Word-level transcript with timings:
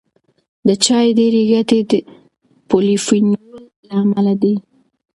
د 0.67 0.69
چای 0.85 1.07
ډېری 1.17 1.43
ګټې 1.51 1.79
د 1.89 1.93
پولیفینول 2.69 3.53
له 3.83 3.91
امله 4.01 4.33
دي. 4.41 4.55